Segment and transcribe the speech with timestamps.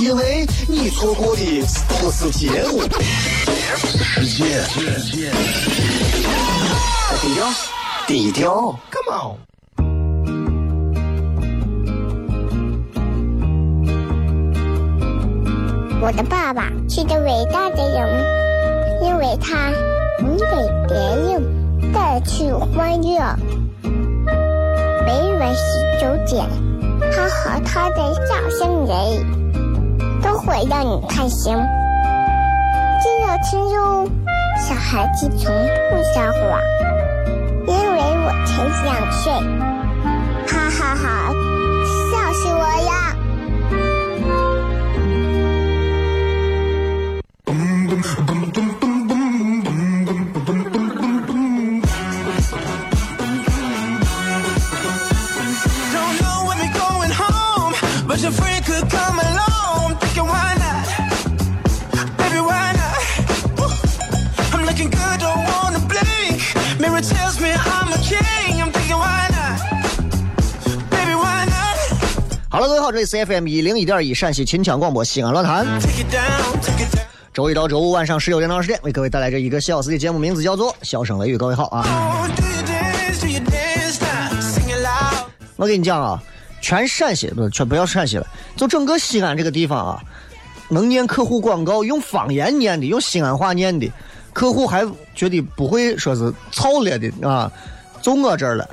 [0.00, 2.82] 因为你错过的不是节目。
[7.20, 7.48] 低调，
[8.06, 9.36] 低调，Come on。
[16.00, 18.24] 我的爸爸是个伟大的人，
[19.02, 19.72] 因为他
[20.20, 20.46] 能给
[20.86, 23.36] 别人带去欢乐。
[25.04, 25.60] 每晚十
[26.00, 26.48] 九点，
[27.12, 29.47] 他和他的笑声人，
[30.22, 31.54] 都会让你开心。
[33.00, 34.08] 记得听哟，
[34.58, 35.54] 小孩子从
[35.90, 36.60] 不撒谎，
[37.66, 38.50] 因为我才
[38.84, 39.32] 想睡。
[40.46, 41.32] 哈哈哈，
[42.10, 42.90] 笑死我了！
[72.88, 75.66] 好，这里是 FM 一零一点一陕西秦腔广播西安论坛。
[77.34, 81.34] 周一到周五晚上十九点到二十点，为各位带来这一个小时的节目，名字叫做《笑声雷雨》。
[81.38, 81.84] 各位好啊！
[85.56, 86.22] 我跟你讲啊，
[86.62, 90.00] 全陕西不全不要陕西了，就整个西安这个地方啊，
[90.70, 93.92] 能念客户广告用方言念的，用西安话念的，
[94.32, 94.82] 客户还
[95.14, 97.52] 觉得不会说是操了的啊，
[98.00, 98.66] 就我这儿了。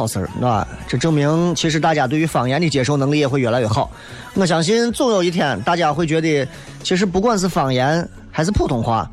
[0.00, 0.66] 好事儿啊！
[0.88, 3.90] 这证明其实大家对于方言的接受能力也会越来越好。
[4.32, 6.48] 我相信总有一天，大家会觉得，
[6.82, 9.10] 其实不管是方言还是普通话，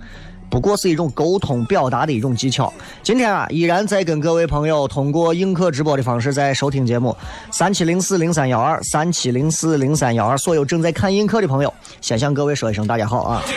[0.49, 2.73] 不过是一种沟通表达的一种技巧。
[3.03, 7.13] 今天啊，依然在跟各位朋友通过映客直播的方式在收听节目，
[7.51, 10.37] 三七零四零三幺二，三七零四零三幺二。
[10.37, 13.43] 所有正在看映客的朋友，先向各位说一声大家好啊.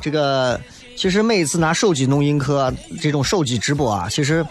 [0.00, 0.60] 这个
[0.96, 4.44] 其实每一次拿手机弄映客这种手机直播啊，其实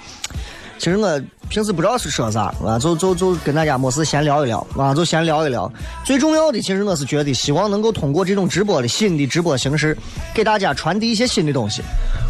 [0.77, 5.71] 其实我平时不知道是说啥啊，就就就跟大家没事闲聊一聊啊，就闲聊一聊。
[6.05, 9.97] 最重要的，其实我是觉得希望能够通过这种直播的新的直播形式，
[10.33, 11.81] 给大家传递一些新的东西。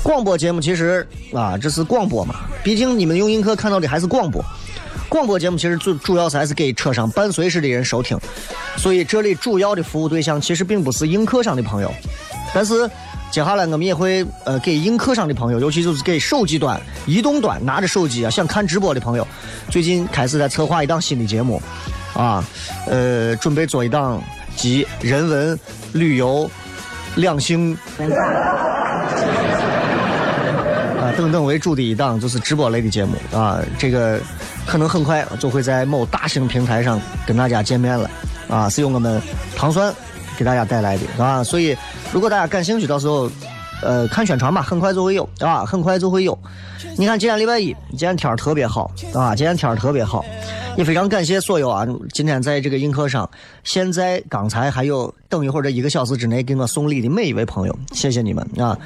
[0.02, 4.44] 广播节目其实啊，这是广播嘛，毕竟你们用映客看到的还是广播。
[5.10, 8.18] 广播节目其实主主要是还是给车上伴随式的人收听，
[8.78, 11.92] 所以这里主要的服务对象其实并不是映客上的朋友，
[12.54, 12.90] 但是
[13.32, 19.28] 接下来我们也会呃给映客上的朋友，尤其就是给手机端、移动端拿着手机啊想看直播的朋友，
[19.70, 21.62] 最近开始在策划一档新的节目，
[22.14, 22.44] 啊，
[22.88, 24.22] 呃，准备做一档
[24.56, 25.60] 集人文、
[25.92, 26.50] 旅游、
[27.16, 27.78] 两性。
[31.02, 34.20] 啊等等为主的一档就是直播类的节目啊，这个
[34.66, 38.10] 可能很快就会在某大型平台上跟大家见面了
[38.50, 39.22] 啊，是由我们
[39.56, 39.94] 糖酸
[40.38, 41.76] 给大家带来的啊，所以
[42.12, 43.30] 如果大家感兴趣，到时候
[43.82, 46.38] 呃看宣传吧，很快就会有啊，很快就会有。
[46.98, 50.24] 你看今天礼拜一，今天天儿特别好啊，今天天儿特别好，
[50.78, 53.30] 也非常感谢所有啊，今天在这个映客上，
[53.64, 58.78] 现在刚才还有等一会儿这一个小时之内给我送礼的每一位朋友，谢谢你们啊。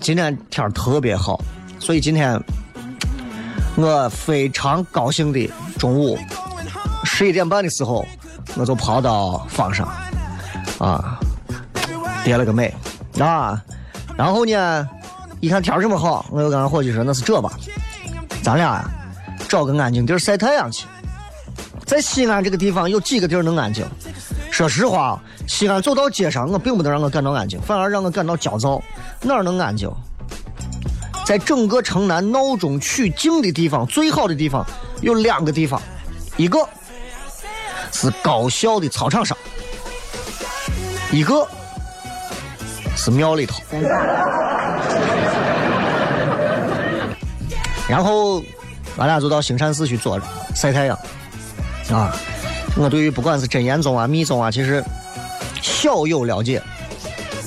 [0.00, 1.40] 今天天儿特别好，
[1.78, 2.40] 所以今天
[3.76, 6.18] 我非常高兴的中午
[7.04, 8.04] 十一点半的时候，
[8.56, 9.88] 我就跑到坊上
[10.82, 11.20] 啊，
[12.24, 12.74] 叠了个美
[13.20, 13.62] 啊，
[14.16, 14.88] 然后呢，
[15.38, 17.52] 一看天这么好，我又跟俺伙计说那是这吧，
[18.42, 18.84] 咱俩
[19.48, 20.86] 找个安静地儿晒太阳去。
[21.86, 23.86] 在西安这个地方有几个地儿能安静？
[24.50, 28.82] 说实话，西安走到街上，我并不能让我感到安静，反而让我感到焦躁。
[29.20, 29.88] 哪儿能安静？
[31.24, 34.66] 在整个城南闹中取静的地方，最好的地方
[35.00, 35.80] 有两个地方，
[36.36, 36.58] 一个
[37.92, 39.38] 是高校的操场上，
[41.12, 41.46] 一个
[42.96, 43.62] 是庙里头。
[47.86, 48.42] 然后，
[48.96, 50.24] 俺俩就到兴善寺去坐着
[50.54, 50.98] 晒太阳。
[51.90, 52.16] 啊，
[52.76, 54.82] 我对于不管是真言宗啊、密宗啊，其实
[55.60, 56.62] 小有了解。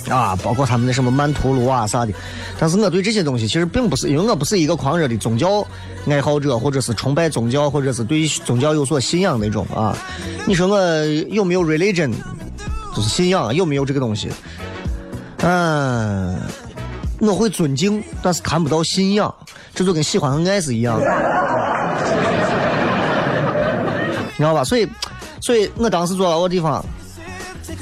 [0.08, 2.14] 啊，包括他们的什么曼陀罗啊啥的。
[2.60, 5.66] 但是我对这些东西其实并不是，因为我不是一个狂热的宗教
[6.08, 9.98] 爱好者，或者是崇拜宗教，或者是对宗教有所信仰那种啊。
[10.46, 12.14] 你说我有没有 religion，
[12.96, 14.32] 就是信仰有没有这个东西？
[15.40, 16.40] 嗯，
[17.20, 19.34] 我会尊敬，但是谈不到信仰，
[19.74, 21.06] 这就跟喜欢和爱是一样的，
[24.32, 24.64] 你知道吧？
[24.64, 24.88] 所以，
[25.42, 26.84] 所以我当时坐到个地方。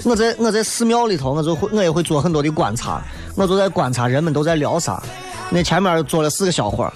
[0.05, 3.01] 我在我在寺庙里头，我就会我也会做很多的观察，
[3.35, 5.01] 我就在观察人们都在聊啥。
[5.49, 6.91] 那前面坐了四个小伙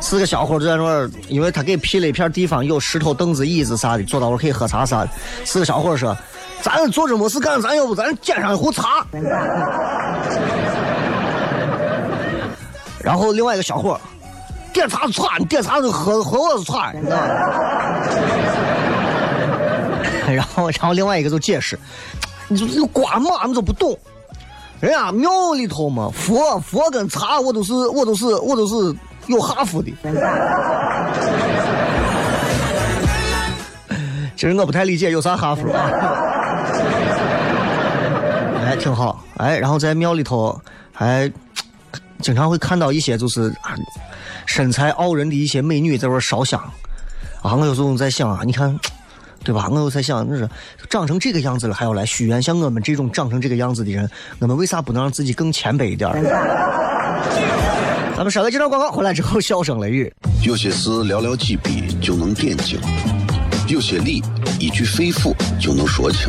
[0.00, 5.10] 四个小伙就在那儿，因为他给辟了一片地方，有石头、凳子、椅子啥的，坐到那儿可以喝茶啥的。
[5.44, 6.16] 四个小伙说
[6.62, 9.04] ：“咱坐着没事干，咱要不咱煎上一壶茶。”
[13.00, 13.98] 然后另外一个小伙
[14.72, 17.22] 点茶茶，你点茶是喝喝我的茶，你知道吗？
[20.28, 21.78] 然后然后另外一个就解释。
[22.48, 23.98] 你说这个瓜嘛，你都不懂。
[24.80, 28.94] 人家庙里头嘛，佛佛跟茶，我都是我都是我都是
[29.26, 29.90] 有哈佛的。
[34.36, 35.90] 其实我不太理解有啥哈佛啊。
[38.78, 39.24] 哎，挺好。
[39.36, 40.58] 哎，然后在庙里头
[40.92, 41.30] 还
[42.20, 43.52] 经常会看到一些就是
[44.46, 46.60] 身材傲人的一些美女在那烧香。
[47.42, 48.78] 啊，我有时候在想啊，你看。
[49.44, 49.68] 对吧？
[49.70, 50.46] 我又在想，那是
[50.90, 52.42] 长成这个样子了，还要来许愿？
[52.42, 54.10] 像我们这种长成这个样子的人，
[54.40, 56.10] 我们为啥不能让自己更谦卑一点？
[58.16, 60.12] 咱们稍微接段广告，回来之后笑声雷雨。
[60.42, 62.80] 有些事寥寥几笔就能点睛，
[63.68, 64.20] 有些理
[64.58, 66.28] 一句肺腑就能说清，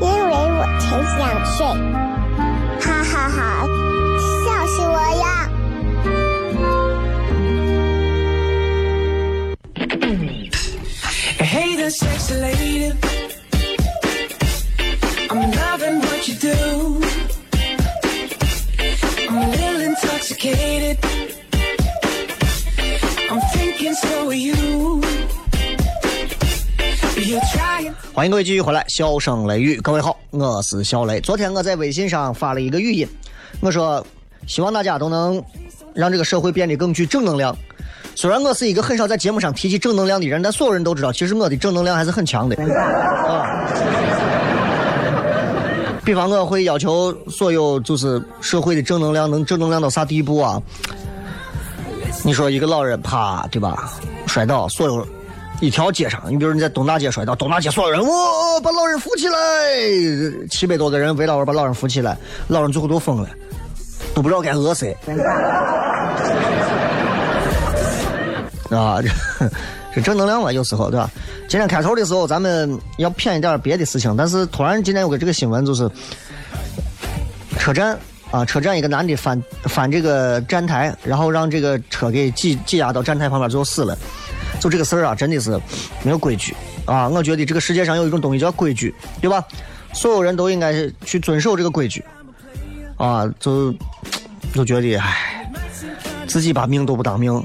[0.00, 0.84] 因为我才
[1.16, 1.58] 想睡。
[2.80, 3.38] 哈哈哈，
[4.44, 5.26] 笑死我了！
[28.16, 31.20] 欢迎各位继续回来，笑声雷雨，各位好，我是小雷。
[31.20, 33.06] 昨天我在微信上发了一个语音，
[33.60, 34.02] 我说
[34.46, 35.44] 希望大家都能
[35.92, 37.54] 让这个社会变得更具正能量。
[38.14, 42.56] 虽然我是一个很少在节目上提起正能量的人，但所有人都知道，其实我的正能量还是很强的。
[43.28, 43.68] 啊，
[46.02, 50.58] 比方我会要求所有就是社会的正能量能正能量到啥地步啊？
[52.24, 53.92] 你说一个老人啪，对吧？
[54.26, 55.06] 摔倒，所有
[55.60, 59.36] 一条街上，你比如你在东大街摔倒，东大街所有人哇把老人扶起来，
[60.50, 62.16] 七百多个人围着我把老人扶起来，
[62.48, 63.28] 老人最后都疯了，
[64.14, 64.96] 都不知道该讹谁。
[68.70, 69.08] 啊， 这
[69.94, 71.10] 这正能量嘛，有时候对吧？
[71.48, 75.88] 今天开头的时候，咱们要偏一点别的事情，但是突然今天有个这个新闻，就是
[77.58, 77.96] 车站
[78.30, 83.96] 啊，车站一个男的翻翻这个站台，然后让这个车给挤挤压到站台旁边，最后死了。
[84.60, 85.50] 就这个事儿啊，真的是
[86.02, 87.08] 没有规矩啊！
[87.08, 89.44] 我觉得这个世界上有一种东西叫规矩，对吧？
[89.92, 92.04] 所有人都应该去遵守这个规矩
[92.96, 93.26] 啊！
[93.38, 93.74] 就
[94.54, 95.50] 就觉得唉，
[96.26, 97.42] 自己把命都不当命。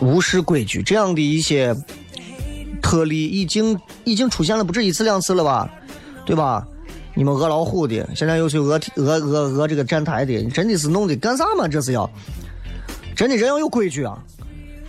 [0.00, 1.76] 无视规矩，这样的一些
[2.80, 5.70] 特例已经已经出现了不止一次两次了吧，
[6.24, 6.66] 对吧？
[7.14, 11.68] 你们讹老虎的，现在又去讹讹讹讹这个站台的，真的是弄的干啥嘛？
[11.68, 12.08] 这是要
[13.14, 14.18] 真的人要有规矩啊！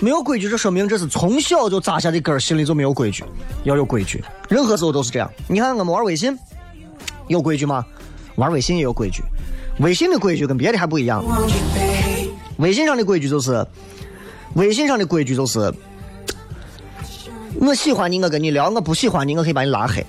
[0.02, 3.24] 没有规矩，这说明这是从小就扎下的根，心里就没有规矩。
[3.64, 5.32] 要有规矩，任何时候都是这样。
[5.48, 6.38] 你看我们玩微信
[7.28, 7.86] 有规矩吗？
[8.36, 9.24] 玩微信也有规矩，
[9.80, 11.24] 微信的规矩跟别的还不一样。
[12.58, 13.66] 微信上的规矩就是。
[14.56, 15.74] 微信上的规矩就是，
[17.62, 20.02] 我喜欢你，我跟你聊；我不喜欢你，我可以把你拉黑。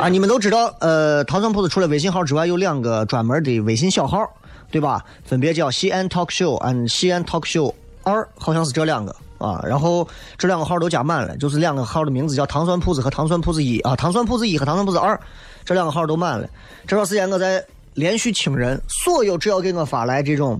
[0.00, 4.28] 啊，你们都知道，呃，糖蒜铺子除了微信号之外，有两个专门的微信小号，
[4.72, 5.04] 对吧？
[5.22, 9.62] 分别叫西安 Talk Show 和西安 Talk Show 二，好像是这两个啊。
[9.68, 15.20] 然后这两个号都加满了，就是两个号的名字叫糖蒜铺子和糖蒜铺子一啊，糖蒜铺子一和糖蒜铺子二，
[15.62, 16.48] 这两个号都满了。
[16.86, 17.62] 这段时间我在
[17.92, 20.58] 连续请人，所有只要给我发来这种，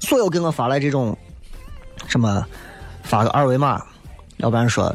[0.00, 1.16] 所有给我发来这种
[2.06, 2.44] 什么
[3.02, 3.82] 发个二维码，
[4.36, 4.94] 要不然说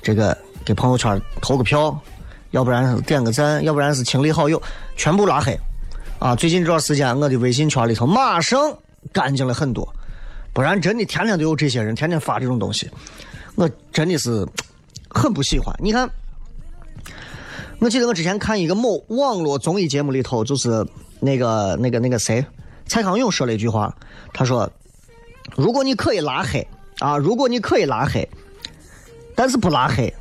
[0.00, 1.94] 这个给朋友圈投个票，
[2.52, 4.60] 要不然点个赞，要不然是清理好友，
[4.96, 5.54] 全部拉黑。
[6.18, 8.76] 啊，最近这段时间我的微信圈里头马上
[9.12, 9.88] 干净了很多，
[10.52, 12.90] 不然真的天天都有这些人天天发这种东西，
[13.54, 14.44] 我真的是
[15.08, 15.72] 很不喜欢。
[15.78, 16.10] 你看，
[17.78, 20.84] 我记得我之前看一个某网络综艺节目里头，就是
[21.20, 22.44] 那个那个那个谁，
[22.86, 23.94] 蔡康永说了一句话，
[24.32, 24.68] 他说
[25.54, 26.66] ：“如果你可以拉黑
[26.98, 28.28] 啊，如果你可以拉黑，
[29.36, 30.12] 但是不拉黑。”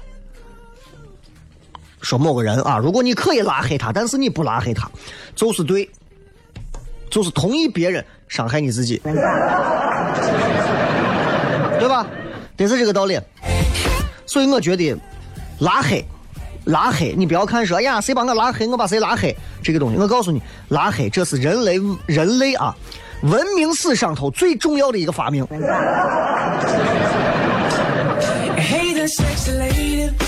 [2.02, 4.90] 说某个人啊，如果你可以拉黑他，但是你不拉黑他，
[5.36, 5.90] 就是对，
[7.10, 9.14] 就是同意别人伤害你自己，对
[11.90, 12.06] 吧？
[12.56, 13.20] 得是这个道理。
[14.26, 14.96] 所以我觉得
[15.60, 16.06] 拉黑，
[16.66, 22.76] 拉黑，你不要看说，哎呀，谁把我拉黑，我把谁拉黑，这个东西，我告诉你，拉黑这是人类人类啊
[23.24, 25.48] 文明史上头最重要的一个发明。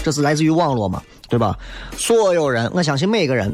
[0.04, 1.58] 这是来自于网络嘛，对吧？
[1.98, 3.54] 所有人，我相信每个人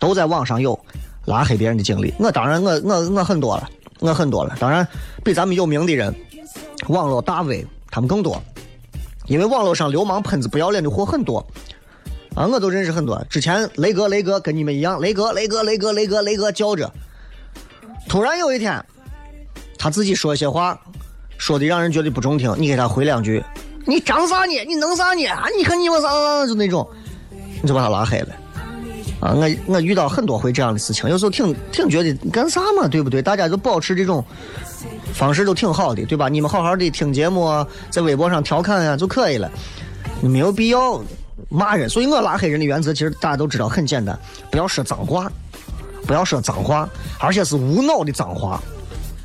[0.00, 0.78] 都在网上有
[1.26, 2.12] 拉黑别人的经历。
[2.18, 3.70] 我当然，我我我很多了，
[4.00, 4.56] 我很多了。
[4.58, 4.86] 当然，
[5.22, 6.12] 比咱们有名的人，
[6.88, 8.42] 网络大 V 他们更多，
[9.26, 11.38] 因为网络上流氓喷子不要脸的货很多
[12.34, 13.24] 啊，我都认识很多。
[13.30, 16.92] 之前雷哥，雷哥跟你们一样，雷哥，雷哥，雷哥，雷哥，雷哥叫着，
[18.08, 18.84] 突然有一天，
[19.78, 20.78] 他自己说一些话，
[21.38, 23.42] 说的让人觉得不中听，你给他回两句。
[23.84, 24.64] 你张啥呢？
[24.66, 25.26] 你弄啥呢？
[25.26, 25.44] 啊！
[25.56, 26.88] 你看你我啥就那种，
[27.62, 28.28] 你就把他拉黑了。
[29.20, 33.22] 啊，我我遇到很多回这样的事情，有时候挺挺觉得干啥嘛，对不对？
[33.22, 34.24] 大家就保持这种
[35.12, 36.28] 方式都挺好的，对吧？
[36.28, 39.50] 你们好好的听节目啊，在微博上调侃啊就可以了，
[40.20, 41.00] 没有必要
[41.48, 41.88] 骂人。
[41.88, 44.18] 所以我拉黑人的原则其实大家都知道，很简单，
[44.50, 45.30] 不要说脏话，
[46.04, 46.88] 不要说脏话，
[47.20, 48.60] 而且是无脑的脏话，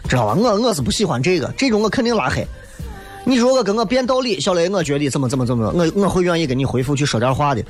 [0.08, 0.36] 知道吧？
[0.36, 2.46] 我我是不喜欢这个，这种我肯定拉黑。
[3.28, 7.62] 你如果跟我辩道理，小雷，我觉得怎么怎么怎么，我我会愿意跟你回复去说点话的。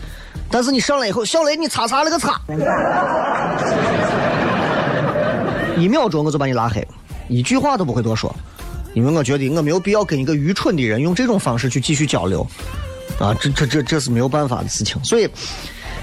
[0.52, 2.40] 但是你上来以后，小雷，你擦擦了个擦，
[5.76, 6.88] 一秒钟我就把你拉黑，
[7.28, 8.32] 一句话都不会多说，
[8.94, 12.46] 因为我觉得我没有必要跟一个愚蠢的人用这种方式去继续交流，
[13.20, 15.04] 啊，这这这这是没有办法的事情。
[15.04, 15.28] 所以，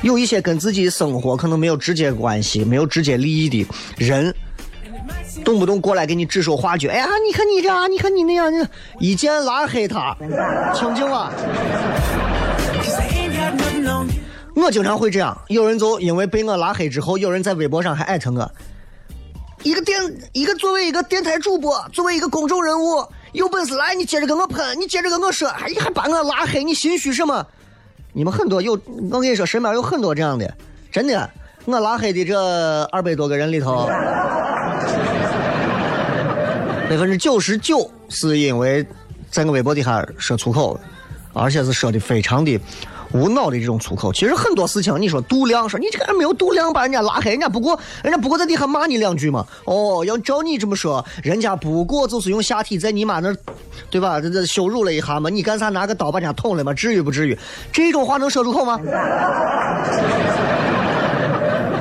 [0.02, 3.64] 有一些跟自己生活可能没有直接关系、没有直接利益的
[3.99, 4.34] 人。
[5.44, 8.66] 动不动过来给你指手画脚，哎呀，你看你这样，你看你那样，你
[8.98, 10.16] 一键拉黑他，
[10.74, 11.30] 清静了。
[14.56, 18.50] 我经常会这样，有人就因为被我拉黑之后，有人在微博上还艾特我。
[19.62, 20.00] 一个电，
[20.32, 27.46] 一个作为一个电台主播，作为一个公众人物，有本事来，你接着跟我喷，你接着跟我说，哎，你还把我拉黑，你心虚什么？
[28.12, 28.78] 你们很多有，
[29.10, 30.54] 我跟你说，身边有很多这样的，
[30.90, 31.30] 真的。
[31.66, 33.88] 我拉黑的这二百多个人里头，
[36.88, 38.87] 百分之九十九是因为
[39.31, 40.79] 在我微博底下说粗口，
[41.33, 42.61] 而且是说的非常的
[43.12, 44.12] 无脑的这种粗口。
[44.12, 49.47] 其实很多事情，你说度量，说你这个人没有度量，把人家拉黑，人家不过人家不过在底下骂你两句嘛。
[49.64, 53.35] 哦，要照你这么说，人家不过就是用下体在你妈那，
[53.91, 54.21] 对吧？
[54.21, 55.31] 这这羞辱了一下嘛。
[55.31, 56.73] 你干啥拿个刀把人家捅了嘛？
[56.75, 57.37] 至于不至于？
[57.73, 58.79] 这种话能说出口吗？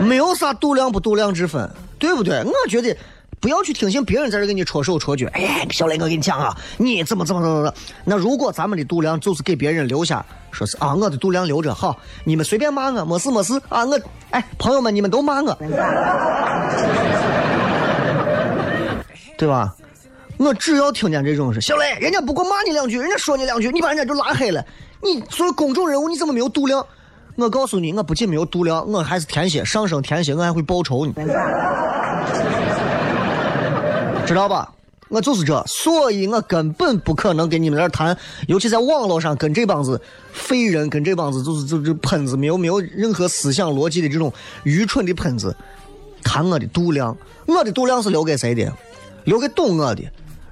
[0.02, 1.70] 没有啥度量不度量之分，
[2.00, 2.44] 对不对？
[2.44, 2.96] 我觉得
[3.44, 5.28] 不要去听信别人在这给你戳手戳脚。
[5.34, 7.74] 哎，小雷，我跟你讲啊，你怎么怎么怎么怎么？
[8.06, 13.84] 那如果咱们的度量就是给别人留下，说是啊，我的度量留着好，你们随便骂我，没事没事啊。
[13.84, 15.54] 我哎，朋友们，你们都骂我，
[19.38, 19.76] 对吧？
[20.38, 24.64] 我只要听见这种事，小雷，人家不过骂你两句，人家说你两句，你把人家就拉黑了。
[25.02, 26.86] 你作为公众人物，你怎么没有度量？
[27.36, 31.12] 我告诉你，我不仅没有度量，我还是天蝎，上升天蝎，我还会报仇呢，
[34.25, 34.72] 知道吧？
[35.10, 40.01] 我就是这，所以我根本不可能跟你们那谈，尤其在网络上跟这帮子
[40.32, 45.56] 废人，跟这帮子就是就是喷子，没有没有任何思想逻辑的这种愚蠢的喷子
[46.24, 47.15] 谈我的度量。
[47.46, 48.74] 我的度量是留给谁的？
[49.25, 50.01] 留给懂我的，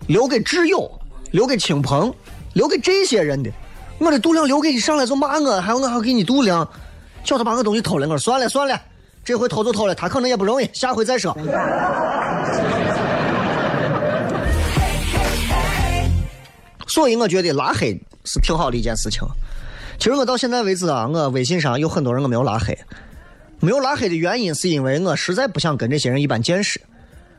[0.07, 0.91] 留给挚友，
[1.31, 2.13] 留给亲朋，
[2.53, 3.49] 留给这些人的。
[3.97, 6.67] 我的度量留给你上来就骂我，还有我还给你度量，
[7.23, 8.79] 叫他把我东西偷了，我说算了算了，
[9.25, 11.35] 这回偷就偷了，他可能也不容易，下回再说。
[16.93, 19.25] 所以我觉得拉黑是挺好的一件事情。
[19.97, 22.77] 其实我到现在为止啊，我微信上有很多人我没有拉黑，
[23.61, 26.81] 没有拉黑的原因是因为我实在不想跟这些人一般见识。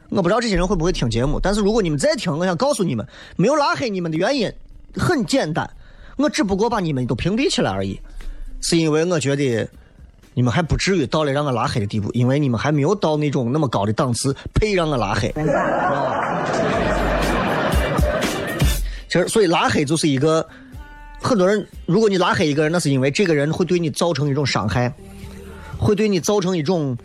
[0.09, 3.07] 我不知道这些人会不会听节目，但是如果你们在听，我想告诉你们，
[3.37, 4.51] 没有拉黑你们的原因
[4.97, 5.69] 很简单，
[6.17, 8.01] 我只不过把你们都屏蔽起来而已，
[8.63, 9.69] 是因为我觉得
[10.33, 15.31] 你们还不至于到了让我拉黑的地步，因为你们还没有到那种那么高的档次配让我拉黑。
[19.13, 20.49] 其实，所以拉黑就是一个
[21.21, 24.91] 很多人，如果你拉黑一个人，那是因为这个人会对你造成一种伤害，
[25.77, 26.97] 会对你造成一种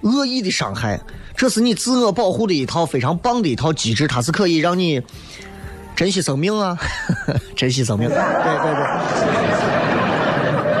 [0.00, 0.98] 恶意的伤害。
[1.36, 4.98] 这是你自我保护的一套非常棒的一套机制，它是可以让你
[5.94, 6.74] 珍惜生命啊，
[7.54, 8.08] 珍惜生命。
[8.08, 8.24] 对对
[8.74, 8.80] 对，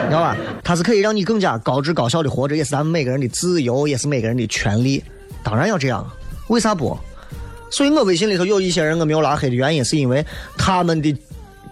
[0.04, 0.34] 你知道吧？
[0.64, 5.04] 它是可以让你更加高质高效的活着，也是咱们每个人的自由，也是每个人的权利。
[5.42, 6.10] 当然要这样，
[6.48, 6.98] 为啥不？
[7.72, 10.24] 所以我微信里头有一些人我没有拉黑的原因，是因为
[10.58, 11.16] 他们的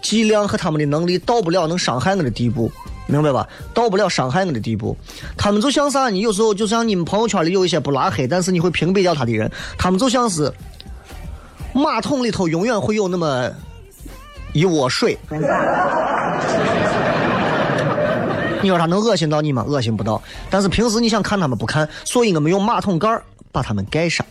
[0.01, 2.73] 剂量和他们的能力到不了能伤害我的地步，
[3.07, 3.47] 明白吧？
[3.75, 4.97] 到不了伤害我的地步。
[5.37, 6.09] 他们就像啥？
[6.09, 10.51] 你有时候就像你们朋友圈里有一些不拉黑，但是你会屏蔽掉他的人，他们就像是
[11.75, 13.51] 马桶里头永远会有那么
[14.55, 15.19] 一窝水。
[18.63, 19.63] 你说他能恶心到你吗？
[19.69, 20.23] 恶心不到。
[20.49, 23.21] 但是平时你想看他们不看，所以我们用马桶盖
[23.53, 24.25] 把他们盖上。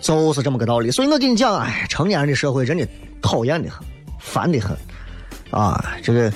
[0.00, 2.86] 就是这么个道理，所以我跟你讲，哎，成年人的社会真的
[3.20, 3.86] 讨厌的很，
[4.18, 4.76] 烦的很，
[5.50, 6.32] 啊，这个，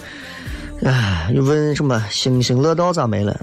[0.85, 3.35] 哎，又问什么星星乐道咋没了？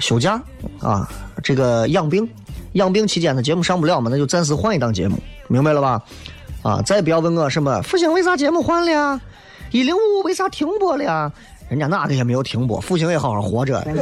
[0.00, 0.40] 休假
[0.80, 1.08] 啊，
[1.42, 2.28] 这个养病，
[2.72, 5.16] 养病期间的节目上不了嘛，那就暂时换一档节目，
[5.48, 6.02] 明白了吧？
[6.62, 9.20] 啊，再不要问我什么复兴为啥节目换了呀，
[9.70, 11.32] 一零五五为啥停播了呀？
[11.68, 13.84] 人家哪个也没有停播，复兴也好好活着。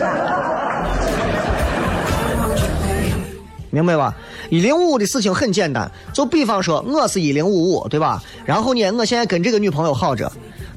[3.70, 4.14] 明白吧？
[4.48, 8.22] 一零五五的事情很简单，就比方说我是一零五五，对吧？
[8.44, 10.30] 然后呢，我现在跟这个女朋友好着，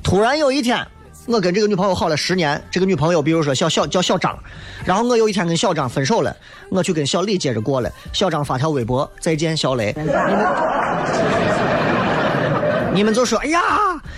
[0.03, 0.85] 突然有一天，
[1.27, 4.37] 我跟这个女朋友好了十年，这个女朋友比如说小小叫小张，
[4.83, 6.35] 然后我有一天跟小张分手了，
[6.71, 10.19] 我去跟小李接着过了，小张发条微博再见小雷，你们
[12.91, 13.61] 你们就说，哎呀，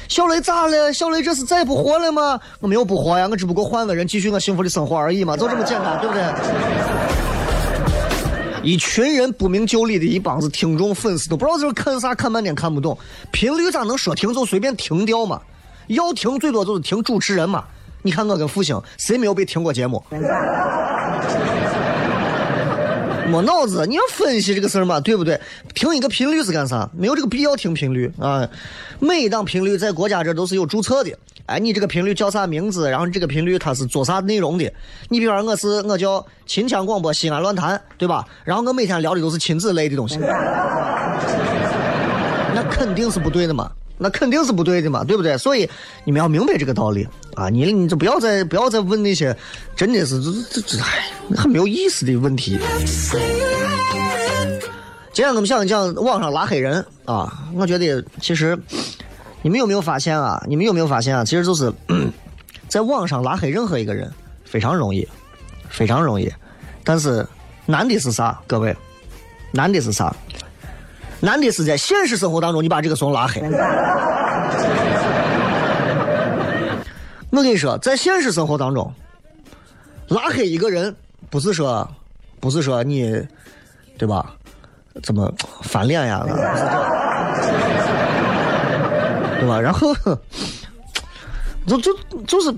[0.07, 0.93] 小雷咋了？
[0.93, 2.39] 小雷这是再不活了吗？
[2.59, 6.23] 我没有不活呀，我只不过换个人继续我幸福的生活而已嘛，就这么简单，对不对？
[8.63, 12.97] 一群人不明就里的一帮子听众粉丝都不知道这是看啥，看半天看不懂。
[13.31, 15.41] 频率咋能说停就随便停掉嘛？
[15.87, 17.63] 要停最多就是停主持人嘛。
[18.03, 20.03] 你看我跟复兴谁没有被停过节目？
[23.31, 25.39] 没脑子，你要分析这个事儿嘛，对不对？
[25.73, 26.89] 听一个频率是干啥？
[26.95, 28.47] 没有这个必要听频率啊。
[28.99, 31.11] 每一档频率在国家这都是有注册的。
[31.45, 32.89] 哎，你这个频率叫啥名字？
[32.89, 34.71] 然后你这个频率它是做啥内容的？
[35.09, 38.25] 你比方我是我叫秦腔广播西安论坛，对吧？
[38.43, 40.17] 然后我每天聊的都是亲子类的东西，
[42.53, 45.37] 那肯定是不对的嘛，那肯定是不对的嘛，对不对？
[45.37, 45.69] 所以
[46.03, 47.47] 你们要明白这个道理啊！
[47.49, 49.35] 你你就不要再不要再问那些
[49.75, 52.59] 真的是这这这哎很没有意思的问题。
[55.13, 58.57] 今天我们想讲网上拉黑人啊，我觉得其实。
[59.43, 60.39] 你们有没有发现啊？
[60.47, 61.25] 你们有没有发现啊？
[61.25, 61.73] 其实就是
[62.69, 64.07] 在网上拉黑任何一个人
[64.45, 65.07] 非常容易，
[65.67, 66.31] 非常容易。
[66.83, 67.25] 但是
[67.65, 68.39] 难的是啥？
[68.45, 68.77] 各位，
[69.51, 70.15] 难的是啥？
[71.21, 73.41] 难的是在现实生活当中你把这个怂拉黑。
[77.29, 78.93] 我跟你说，在现实生活当中，
[80.09, 80.93] 拉黑一个人
[81.29, 81.89] 不是说
[82.39, 83.25] 不是说你
[83.97, 84.35] 对吧？
[85.03, 85.31] 怎么
[85.63, 86.25] 翻脸呀？
[89.39, 89.57] 对吧？
[89.59, 89.95] 然后，
[91.65, 91.95] 就就
[92.27, 92.53] 就是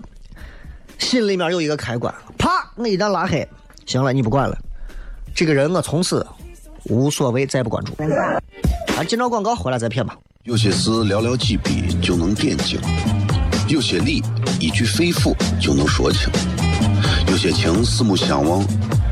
[0.97, 2.49] 心里面有一个开关，啪！
[2.76, 3.47] 我一旦拉黑，
[3.86, 4.58] 行了，你不管了，
[5.36, 6.26] 这个人我从此
[6.85, 7.93] 无所谓，再不关注。
[8.97, 10.15] 啊，进到广告回来再骗吧。
[10.43, 12.79] 有些事寥寥几笔就能点睛，
[13.67, 14.21] 有些理
[14.59, 16.29] 一句肺腑就能说清，
[17.27, 18.65] 有些情四目相望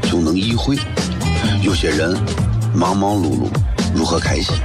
[0.04, 0.78] 就能意会，
[1.64, 2.18] 有些人
[2.76, 3.48] 忙忙碌碌。
[3.94, 4.56] 如何开心？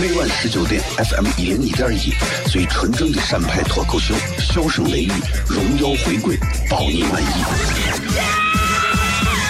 [0.00, 2.12] 每晚十九点，FM 一零一点一，
[2.48, 5.12] 最纯正的陕派脱口秀，笑声雷雨，
[5.48, 6.36] 荣耀回归，
[6.68, 8.45] 保你满意。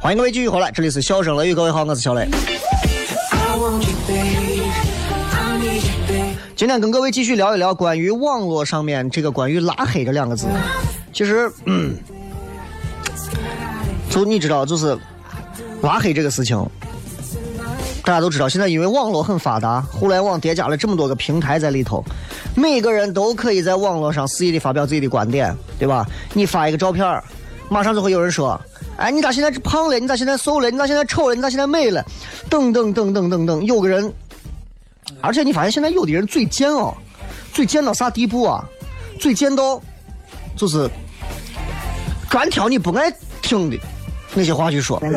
[0.00, 2.26] 欢迎各位继续回来，这里是笑声雷雨，各位好，我是小雷。
[6.56, 10.46] 今天跟各位继续聊一聊关于网络上面这个关于拉黑这两个字。
[11.12, 11.94] 其实，嗯，
[14.08, 14.98] 就你知道，就是
[15.82, 16.58] 拉黑这个事情，
[18.02, 22.02] 大家都知道，现在因为网络很发达，互联网叠加了这么多个平台在里头，
[22.58, 26.04] 每个人都可以在网络上肆意的发表自己的观点，对吧？
[26.34, 27.22] 你发一个照片，
[27.68, 28.60] 马上就会有人说
[28.98, 29.96] ：“哎，你咋现在胖了？
[29.98, 30.68] 你咋现在瘦了？
[30.68, 31.36] 你咋现在丑了？
[31.36, 32.04] 你咋现在美了？”
[32.50, 34.12] 等等等等等等，有个人
[35.20, 36.92] 而且你发现现在有的人嘴贱哦，
[37.52, 38.64] 嘴贱到啥地步啊？
[39.20, 39.80] 嘴贱到
[40.56, 40.90] 就是
[42.28, 43.08] 专挑你不爱
[43.40, 43.78] 听的
[44.34, 45.00] 那些话去说。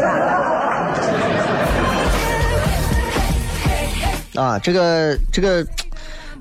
[4.35, 5.65] 啊，这个这个，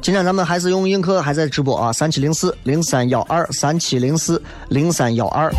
[0.03, 5.53] 今天咱们还是用映客还在直播啊，三七零四零三幺二三七零四零三幺二。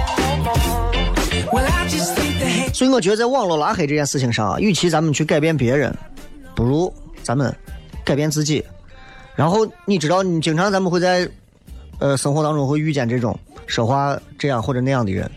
[2.73, 5.95] 所以我觉得在网络拉黑这件事情上啊，与其咱们去改变别人，
[6.55, 7.55] 不如咱们
[8.03, 8.65] 改变自己。
[9.35, 11.29] 然后你知道，你经常咱们会在
[11.99, 15.29] 呃生活当中会遇见这种说话这样或者那样的人。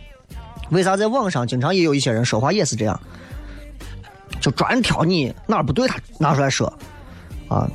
[0.71, 2.99] 为啥在网上经常也有一些人说话也是这样，
[4.41, 6.67] 就专挑你哪不对他拿出来说
[7.49, 7.69] 啊？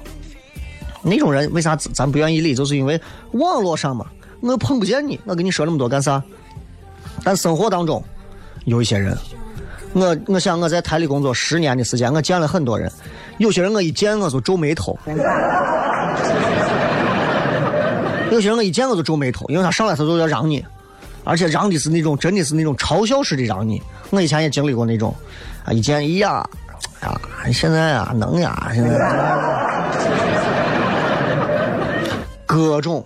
[1.02, 2.54] 那种人为啥咱不愿意理？
[2.56, 3.00] 就是因为
[3.32, 4.06] 网络上嘛，
[4.42, 6.22] 我碰不见你，我跟你说那么多干啥？
[7.24, 8.04] 但生活当中
[8.66, 9.18] 有一些人，
[9.94, 12.92] 我我想我在台里工作十年的时间，我见了很多人，
[13.38, 14.98] 有些人我一见我就皱眉头，
[18.32, 20.66] 有些人我一见我就皱眉头，因为他上来他就要让你，
[21.24, 23.82] 而且让的是那种真的是那种嘲笑式的让你。
[24.12, 25.14] 我以前也经历过那种，
[25.66, 26.48] 啊，一见一呀，
[27.02, 27.20] 啊，
[27.52, 28.98] 现在啊能呀，现在
[32.50, 33.06] 各种，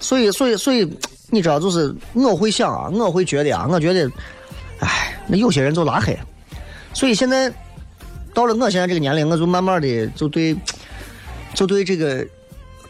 [0.00, 0.84] 所以所以所以
[1.30, 4.10] 你知道，就是我会想啊，我会觉得啊，我觉得，
[4.80, 6.18] 哎，那有些人就拉黑，
[6.92, 7.48] 所以现在
[8.34, 10.56] 到了我现在这个年龄，我就慢慢的就对，
[11.54, 12.26] 就对这个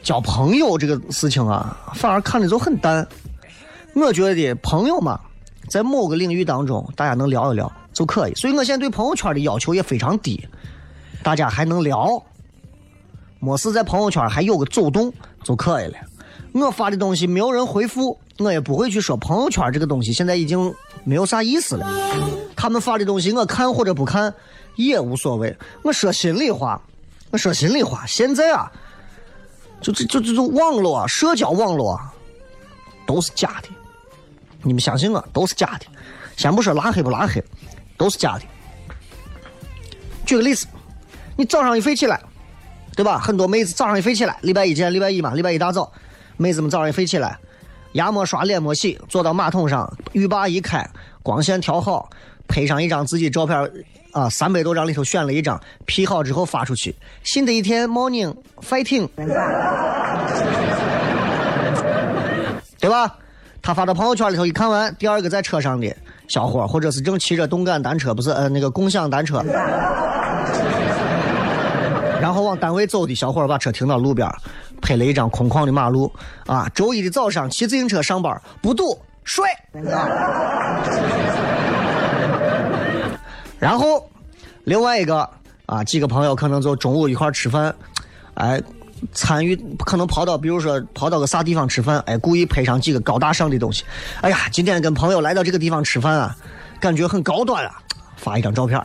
[0.02, 3.06] 交朋友这个事情啊，反而看的就很淡。
[3.94, 5.20] 我觉得朋友嘛，
[5.68, 8.34] 在某个领域当中，大家能聊一聊就可以。
[8.36, 10.48] 所以我现在对朋友圈的要求也非常低，
[11.22, 12.22] 大家还能聊，
[13.38, 15.12] 没事在朋友圈还有个走动
[15.42, 15.98] 就可以了。
[16.52, 21.86] 我发的东西没有人回复，我也不会去说朋友圈这个东西现在已经没有啥意思了。
[22.54, 24.32] 他们发的东西我看或者不看
[24.76, 25.56] 也无所谓。
[25.82, 26.80] 我说心里话，
[27.30, 28.70] 我说心里话，现在啊，
[29.80, 31.98] 就这就这种网络，社交网络，
[33.06, 33.68] 都是假的。
[34.62, 35.86] 你们相信我，都是假的。
[36.36, 37.42] 先不说拉黑不拉黑，
[37.96, 38.44] 都是假的。
[40.24, 40.66] 举个例子，
[41.36, 42.20] 你早上一飞起来，
[42.94, 43.18] 对吧？
[43.18, 45.90] 很多妹子早上一飞起来，礼拜一见礼拜一嘛，礼拜一大早，
[46.36, 47.38] 妹子们早上一飞起来，
[47.92, 50.88] 牙没刷，脸没洗，坐到马桶上，浴霸一开，
[51.22, 52.10] 光线调好，
[52.46, 53.70] 拍上一张自己照片，
[54.12, 56.94] 啊，三百多张里头选了一张，P 好之后发出去。
[57.22, 59.08] 新的一天，morning fighting，
[62.78, 63.16] 对吧？
[63.62, 69.38] 他发到朋友圈里头一看完，第二个在车上的小伙，或者是正骑着动感单车，不是呃那个共享单车，
[72.22, 74.30] 然后往单位走的小伙把车停到路边，
[74.80, 76.08] 拍了一张空旷的马路
[76.46, 76.68] 啊。
[76.72, 79.44] 周一的早上骑自行车上班不堵，帅。
[83.58, 84.08] 然后
[84.62, 85.28] 另外一个
[85.66, 87.74] 啊，几个朋友可能就中午一块吃饭，
[88.34, 88.62] 哎。
[89.12, 93.82] 参与可能跑到，比如说跑到个啥地方吃饭，哎，故意拍上几个高大上的东西。
[94.20, 96.36] 哎呀，今天跟朋友来到这个地方吃饭啊，
[96.78, 97.82] 感觉很高端啊，
[98.16, 98.80] 发一张照片。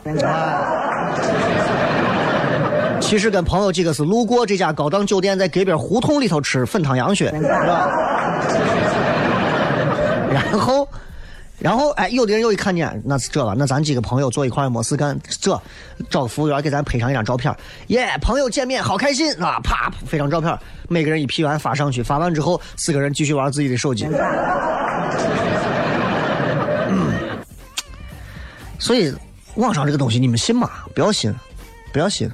[3.08, 7.88] 其实跟朋友几个是路过这家高档酒店，在隔壁胡同里头吃粉汤羊血， 是吧？
[10.30, 10.86] 然后，
[11.58, 15.58] 然后哎，有的人又一看见，那是这了，那咱几个朋友坐一块儿没事干，这
[16.10, 17.50] 找个服务员给咱拍上一张照片，
[17.86, 19.58] 耶，朋友见面好开心啊！
[19.64, 20.54] 啪，拍张照片，
[20.86, 24.06] 每个人一 P 完发上去，发完之后，四个人继续玩自己的手机。
[26.90, 27.10] 嗯，
[28.78, 29.10] 所以
[29.54, 30.68] 网上这个东西你们信吗？
[30.94, 31.34] 不要信，
[31.90, 32.30] 不要信。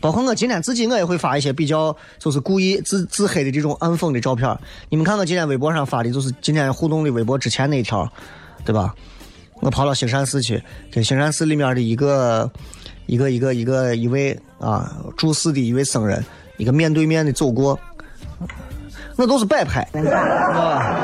[0.00, 4.58] 包括我今天自己我也会发一些比较就是故意自自黑的这种暗讽的照片。
[4.88, 8.10] 你们看我今天微博上发的，就是今天互动的微博之前那一条，
[8.64, 8.94] 对吧？
[9.60, 12.50] 我跑到兴善寺去，跟兴善寺里面的一个
[13.06, 16.22] 一个一个一个一位啊住寺的一位僧人，
[16.58, 17.78] 一个面对面的走过，
[19.16, 19.80] 那都是摆拍，
[20.12, 21.00] 啊，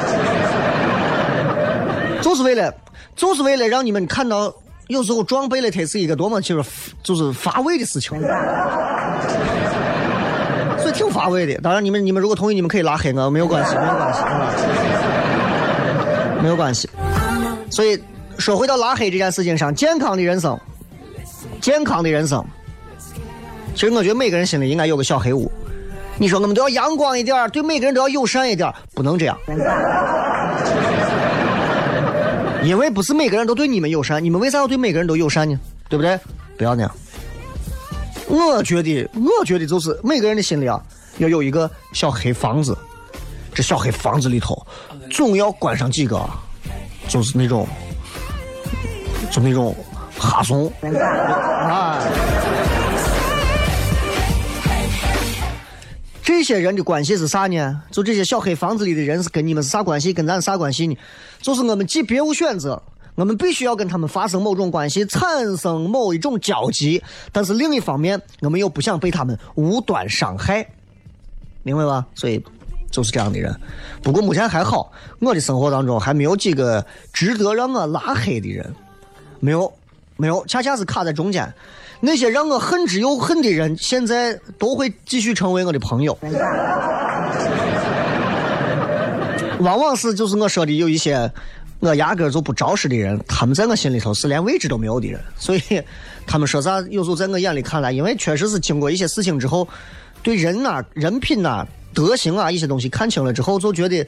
[2.20, 2.74] 就是为了
[3.16, 4.54] 就是为了让你们看到，
[4.92, 6.70] 有时候装备了它是一个多么就是
[7.02, 8.20] 就是乏味的事情，
[10.78, 11.60] 所以挺乏味的。
[11.60, 14.20] 当然，你们你们如果同意，你们可以拉黑我，没有关系，没有关系，
[16.42, 16.90] 没有关系。
[17.70, 17.98] 所以
[18.38, 20.58] 说回到拉黑这件事情上，健康的人生，
[21.60, 22.44] 健康的人生，
[23.74, 25.50] 其实我觉得每个人心里应该有个小黑屋。
[26.18, 29.38] 你说我们都要阳光一点，对每个人都要友善一点，不能这样。
[32.64, 35.58] 因为不是每个人都对你们友善，你们为啥要对每个人都友善呢？
[35.88, 36.18] 对不对？
[36.56, 36.90] 不要那样。
[38.28, 40.80] 我觉得，我觉得就是每个人的心里啊，
[41.18, 42.76] 要有一个小黑房子，
[43.52, 44.56] 这小黑房子里头
[45.10, 46.18] 总要关上几个，
[47.08, 47.66] 就是那种，
[49.30, 49.74] 就那种
[50.16, 51.98] 哈怂啊。
[56.22, 57.82] 这些人的关系是啥呢？
[57.90, 60.12] 就这些小黑房子里的人是跟你们是啥关系？
[60.12, 60.96] 跟咱是啥关系呢？
[61.40, 62.80] 就是我们既别无选择，
[63.16, 67.02] 我们必须要跟他们发生某种关系，产生某一种交集。
[67.32, 70.64] 但是另一方面，我们又不想被他们无端伤害，
[71.64, 72.06] 明白吧？
[72.14, 72.40] 所以
[72.90, 73.52] 就是这样的人。
[74.00, 78.72] 不过目前还好，我的生活当中还没有几个值得让我拉黑的人，
[79.40, 79.72] 没有，
[80.16, 81.52] 没有，恰恰是卡在中间。
[82.04, 86.18] 那些让我恨之又恨的人，现在都会继续成为我的朋友。
[89.60, 91.30] 往往是就是我说的有一些
[91.78, 95.20] 我压根就不招识的人，他们在我心里头是连位置都没有的人。
[95.38, 95.62] 所以
[96.26, 99.68] 他们说啥，有时候在我眼里看来，因为确实是经过一些事情之后，
[100.24, 104.04] 对人呐、人品呐、德行啊一些东西看清了之后，就觉得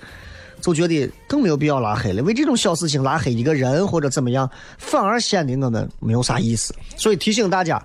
[0.61, 2.23] 就觉得更没有必要拉黑了。
[2.23, 6.75] 为这种小事情拉黑一个人或者怎么样，反而显得我们没有啥意思。
[6.97, 7.83] 所以提醒大家，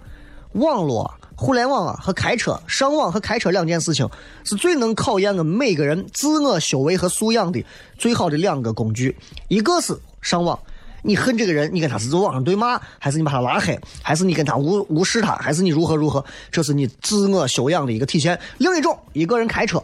[0.53, 4.09] 网络、互联网啊和开车、上网和开车两件事情，
[4.43, 7.63] 是最能考验我们每个人自我修为和素养的
[7.97, 9.15] 最好的两个工具。
[9.47, 10.57] 一个是上网，
[11.03, 18.39] 你恨这个人，你跟他是在网上对骂，还是你把他拉黑，还是你跟他无无视他，还是你如何如何，这是你自我修养的一个体现。
[18.57, 19.83] 另一种，一个人开车，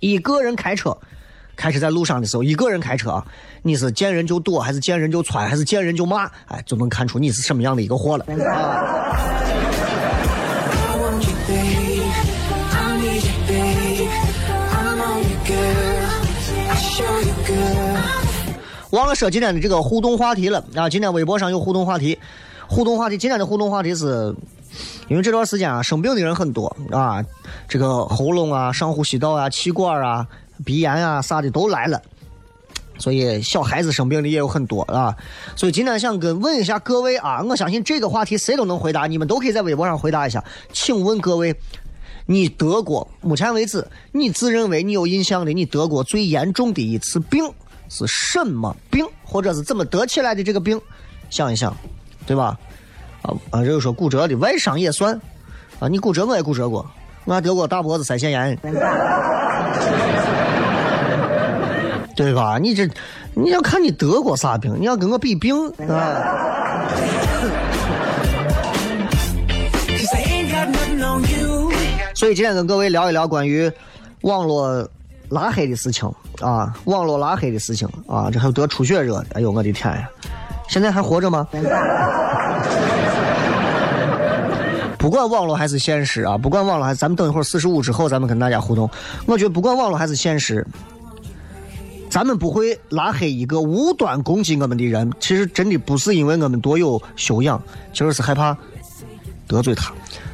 [0.00, 0.96] 一个人开车。
[1.56, 3.26] 开车在路上的时候，一个人开车啊，
[3.62, 6.30] 你是见人就躲，还是见人就窜，还是见人就骂？
[6.46, 8.24] 哎，就能看出你是什么样的一个货了。
[8.44, 9.16] 啊
[18.90, 20.88] 忘了说今天的这个互动话题了啊！
[20.88, 22.18] 今天微博上有互动话题，
[22.66, 24.34] 互动话题今天的互动话题是，
[25.08, 27.22] 因为这段时间啊生病的人很多啊，
[27.68, 30.26] 这个喉咙啊、上呼吸道啊、气管啊、
[30.64, 32.00] 鼻炎啊啥的都来了，
[32.98, 35.16] 所以小孩子生病的也有很多啊。
[35.54, 40.42] 所以今天想跟问一下各位啊，我相信这个话题谁都能回答，你们都可以在微博上回答一下。
[40.72, 41.54] 请问各位，
[42.26, 47.44] 你得过目前为止你自认为你有印象的你得过最严重的一次病
[47.88, 50.80] 是什么病，或者是怎么得起来的这个病？
[51.30, 51.76] 想一想，
[52.26, 52.58] 对吧？
[53.22, 55.20] 啊啊，这个说骨折的外伤也算
[55.80, 56.88] 啊，你骨折我也骨折过，
[57.24, 58.56] 我还得过大脖子腮腺炎，
[62.16, 62.58] 对吧？
[62.58, 62.88] 你这
[63.34, 65.54] 你要看你得过啥病，你要跟我比病
[65.88, 66.88] 啊。
[72.14, 73.70] 所以今天跟各位聊一聊关于
[74.22, 74.88] 网络
[75.28, 80.08] 拉黑的事情啊，网络拉黑的事情啊，这还有得出血热的，哎呦我的天呀！
[80.68, 81.46] 现在还活着吗？
[84.98, 88.88] 不管网络还是现实啊，不管网络还是，咱们等一会儿四十五之后，咱们跟大家互动。
[89.26, 90.66] 我觉得不管网络还是现实，
[92.16, 95.12] 咱们不会拉黑一个无端攻击我们的人。
[95.20, 98.56] 其实真的不是因为我们多有修养，其实是害怕
[99.46, 99.92] 得罪他。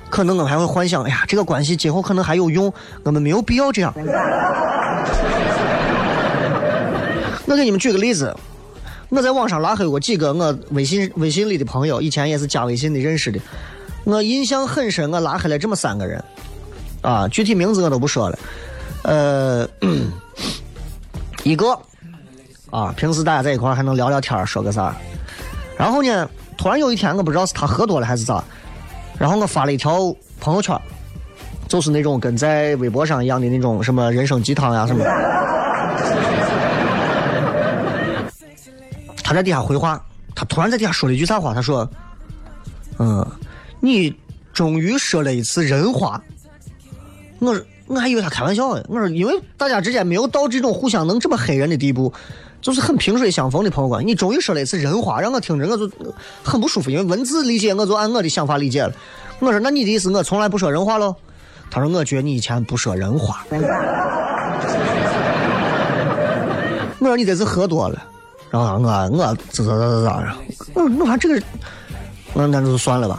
[0.08, 3.92] 可能我们还会幻想，哎呀，这个关系今后可能还有用，我们没有必要这样。
[7.46, 8.32] 我给你们举个例子，
[9.08, 13.40] 我在网上拉黑过几个我微信微信里的朋友，以前也是加微信的认识的，
[14.04, 16.22] 我印象很深，我拉黑了这么三个人，
[17.00, 18.38] 啊，具体名字我都不说了，
[19.02, 19.68] 呃，
[21.44, 21.76] 一个
[22.70, 24.94] 啊，平时大家在一块还能聊聊天，说个啥，
[25.76, 28.42] 然后呢，突然有一天我不知道是他喝多了还是咋，
[29.18, 30.78] 然后我发了一条朋友圈，
[31.68, 35.10] 就是那种跟在微博上一样的那种什么人生鸡汤呀什么的。
[39.22, 40.00] 他在底下回话
[40.34, 41.54] 他突然在底下说了一句啥话？
[41.54, 41.88] 他说
[42.98, 43.26] ：“嗯，
[43.80, 44.14] 你
[44.52, 46.22] 终于说了一次人话。”
[47.40, 47.54] 我
[47.94, 48.82] 我还以为他开玩笑呢。
[48.88, 52.10] 我说，因为大家之间没有到这种互相能这么黑人的地步，
[52.62, 54.06] 就是很萍水相逢的朋友关系。
[54.06, 55.90] 你终于说了一次人话，让我听着我就
[56.42, 56.88] 很不舒服。
[56.88, 58.90] 因为文字理解，我就按我的想法理解了。
[59.40, 61.14] 我说，那你的意思我从来不说人话喽？
[61.70, 63.44] 他说，我觉得你以前不说人话。
[66.98, 68.02] 我说你这是喝多了。
[68.50, 70.36] 然后我我咋咋咋咋咋？
[70.74, 71.42] 我我说这个，
[72.32, 73.18] 那那就算了吧。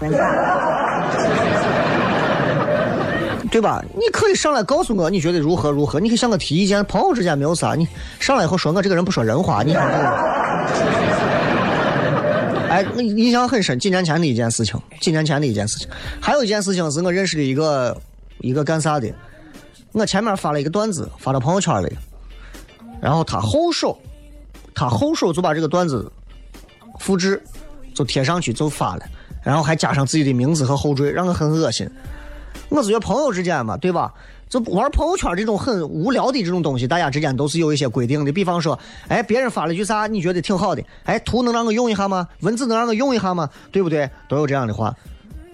[3.54, 3.86] 对吧？
[3.94, 6.84] 你可以上来告诉我你觉得如何如何，你可以向我提意见。
[6.86, 7.88] 朋友之间没有啥，你
[8.20, 9.84] 上来以后说我这个人不说人话，你看。
[12.68, 15.88] 哎，我印象很深，几年前的一件事情，几年前的一件事情。
[16.20, 17.96] 还有一件事情是我认识的一个
[18.40, 19.14] 一个干啥的，
[19.92, 21.96] 我前面发了一个段子发到朋友圈里，
[23.00, 23.96] 然后他后手，
[24.74, 26.12] 他后手就把这个段子
[27.00, 27.40] 复制，
[27.94, 29.06] 就贴上去就发了，
[29.44, 31.88] 然后还加上自己的名字和后缀，让我很恶心。
[32.70, 34.14] 我是觉朋友之间嘛，对吧？
[34.50, 38.32] 就玩朋友圈这种很无聊的这种东西，大家之间都是有一些规定的。
[38.32, 42.28] 比方说，哎，别人发了句啥，你觉得挺好的，哎，图能让我用一下吗？
[42.42, 43.50] 文字能让我用一下吗？
[43.72, 44.08] 对不对？
[44.28, 44.96] 都有这样的话，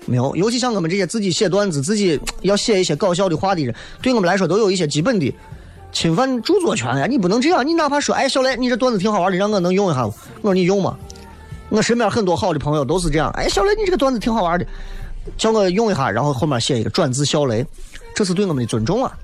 [0.05, 0.35] 没有。
[0.35, 5.33] 尤其像我们这些自己写段子、自己要写一些搞笑的话的人，对我们来说都有一些基本的
[5.93, 7.05] 侵犯著作权呀。
[7.05, 10.97] 你不能这样，你哪怕说，哎，小雷，你这段子挺好玩的，让我能用一下我说你用吗？
[11.69, 14.65] 我身边很多好的朋友都是这样，哎，小雷，你这个段子挺好玩的。
[15.37, 17.65] 叫我用一下，然后后面写一个转字小雷，
[18.15, 19.17] 这是对我们的尊重啊，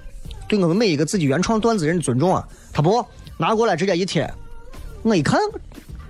[0.48, 2.48] 对我们每一个自己原创段子人的尊重啊。
[2.72, 3.06] 他不
[3.38, 4.32] 拿过来直接一贴，
[5.02, 5.40] 我一看，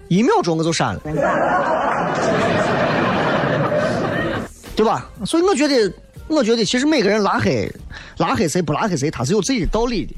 [0.08, 1.02] 一秒钟我就删了，
[4.76, 5.10] 对吧？
[5.26, 5.94] 所以我觉得，
[6.28, 7.72] 我觉得其实每个人拉黑，
[8.18, 10.14] 拉黑谁不拉黑谁，他是有自己的道理的。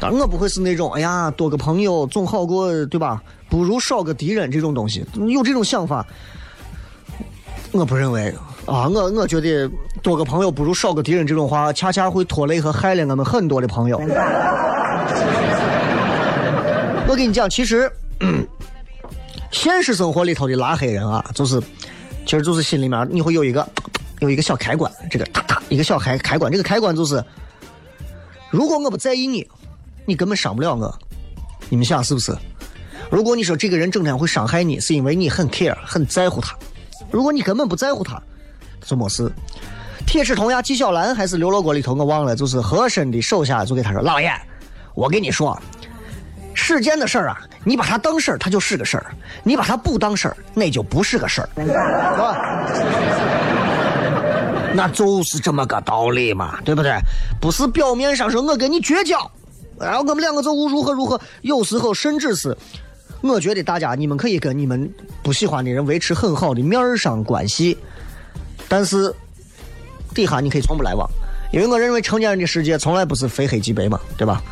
[0.00, 3.22] 但我不会是那种，哎呀，多个朋友总好过，对吧？
[3.50, 6.06] 不如少个敌人这种东西，有这种想法，
[7.72, 8.32] 我不认为。
[8.68, 9.66] 啊，我我觉得
[10.02, 13.98] 多个朋友不如少个敌人，这种话恰恰会拖累和害了我们很多的朋友。
[17.08, 17.90] 我跟你讲，其实
[19.50, 21.58] 现实生活里头的拉黑人啊，就是，
[22.26, 23.66] 其实就是心里面你会有一个
[24.20, 27.24] 有一个小开关，这个哒哒一个小开开关，这个开关就是，
[28.50, 29.48] 如果我不在意你，
[30.04, 30.94] 你根本伤不了我。
[31.70, 32.36] 你们想是不是？
[33.10, 36.54] 如果你说这个人整天会伤害你，是因为你很 care 很在乎他。
[37.10, 38.22] 如果你根本不在乎他。
[38.84, 39.30] 就没事。
[40.06, 44.32] 铁齿铜牙纪晓岚还是刘罗锅里头我忘了，就是和珅的手下就给他说：“老爷，
[44.94, 45.60] 我跟你说，
[46.54, 49.04] 世间的事儿啊，你把它当事儿，它就是个事儿；
[49.42, 52.36] 你把它不当事儿，那就不是个事儿， 是吧？
[54.74, 56.92] 那就是这么个道理嘛，对不对？
[57.38, 59.30] 不是表面上说我跟你绝交，
[59.78, 62.56] 然后我们两个就如何如何，有时候甚至是，
[63.20, 64.90] 我觉得大家你们可以跟你们
[65.22, 67.76] 不喜欢的人维持很好的面上关系。”
[68.68, 69.14] 但是
[70.14, 71.08] 底下你可以从不来往，
[71.52, 74.42] 因为我认为成年人的世界从来不是非黑即白嘛，对吧？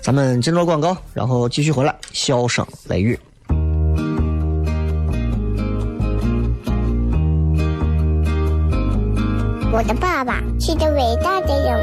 [0.00, 3.18] 咱们进段广告，然后继续回来，笑声雷雨。
[9.72, 11.76] 我的爸爸是个伟大的人，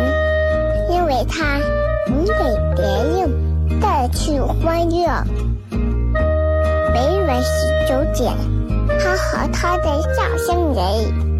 [0.89, 1.59] 因为他
[2.07, 2.33] 能给
[2.75, 5.05] 别人带去欢乐。
[6.93, 7.49] 每晚十
[7.89, 8.33] 九点，
[8.99, 11.32] 他和他的笑声人。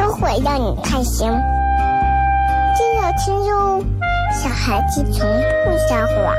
[0.00, 1.30] 都会让你开心。
[2.74, 3.84] 记得听哟，
[4.32, 6.34] 小孩子从不撒谎，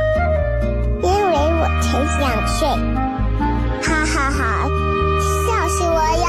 [1.03, 2.67] 因为我才两岁。
[3.83, 4.41] 哈哈哈，
[5.45, 5.93] 笑死我
[6.23, 6.25] 呀！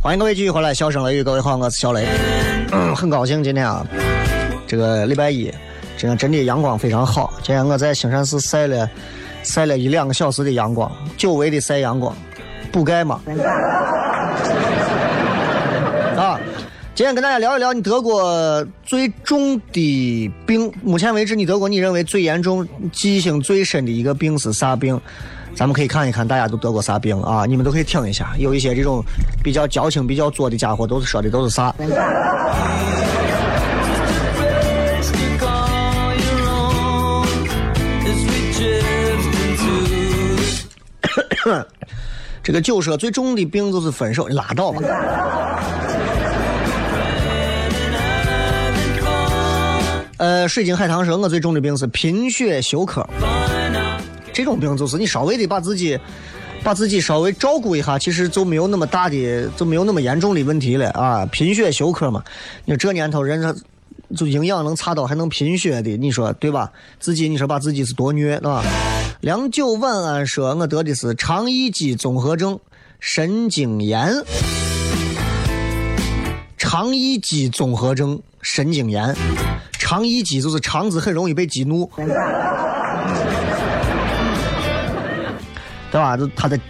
[0.00, 2.06] 欢迎各位继续回来，笑声雷雨，各位好，我是小雷，
[2.94, 3.84] 很高兴今天啊，
[4.66, 5.44] 这个礼拜一，
[5.96, 7.32] 今天真的阳光非常好。
[7.42, 8.88] 今天我在兴善寺晒了
[9.44, 12.16] 晒了一两个小时的阳光，久违的晒阳光，
[12.72, 13.20] 补钙嘛。
[16.16, 16.40] 啊，
[16.94, 25.00] 今天跟大家聊一聊你得过最重的病，目前为止你得过你认为最严重、记性最深的一个病是啥病？
[25.54, 27.44] 咱们可以看一看，大家都得过啥病啊？
[27.46, 29.04] 你们都可以听一下，有一些这种
[29.42, 31.72] 比较矫情、比较作的家伙，都是说的都是啥。
[41.44, 41.66] 哼
[42.42, 44.80] 这个酒说最重的病就是分手，你拉倒吧。
[50.16, 53.06] 呃，水晶海棠说，我最重的病是贫血休克。
[54.32, 55.98] 这种病就是你稍微的把自己，
[56.62, 61.26] 把自己稍微照顾一下，其实就没有那么大的，就没有那么严重的问题了啊。
[61.26, 62.24] 贫血休克嘛，
[62.64, 63.54] 你说这年头人家
[64.16, 66.72] 就营养能差到还能贫血的，你说对吧？
[66.98, 68.62] 自己你说把自己是多虐啊？
[69.24, 72.60] 良久晚安说，我得的是肠易激综合症，
[73.00, 74.12] 神经炎。
[76.58, 79.16] 肠易激综合症，神经炎。
[79.72, 81.90] 肠易激就是肠子很容易被激怒，
[85.90, 86.18] 对吧？
[86.18, 86.60] 就他的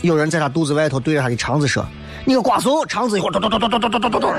[0.00, 1.84] 有人在他肚子外头对着他的肠子说
[2.24, 4.32] ：“你个瓜怂！”肠子一会儿咚咚咚咚咚咚咚咚咚。